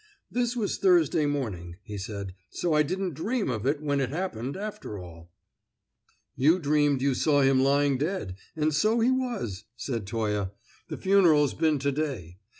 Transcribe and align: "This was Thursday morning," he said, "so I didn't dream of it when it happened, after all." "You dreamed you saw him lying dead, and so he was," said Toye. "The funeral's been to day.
"This 0.31 0.55
was 0.55 0.79
Thursday 0.79 1.27
morning," 1.27 1.75
he 1.83 1.95
said, 1.95 2.33
"so 2.49 2.73
I 2.73 2.81
didn't 2.81 3.13
dream 3.13 3.51
of 3.51 3.67
it 3.67 3.83
when 3.83 3.99
it 4.01 4.09
happened, 4.09 4.57
after 4.57 4.97
all." 4.97 5.31
"You 6.35 6.57
dreamed 6.57 7.03
you 7.03 7.13
saw 7.13 7.41
him 7.41 7.61
lying 7.61 7.99
dead, 7.99 8.35
and 8.55 8.73
so 8.73 8.99
he 8.99 9.11
was," 9.11 9.65
said 9.77 10.07
Toye. 10.07 10.49
"The 10.87 10.97
funeral's 10.97 11.53
been 11.53 11.77
to 11.77 11.91
day. 11.91 12.39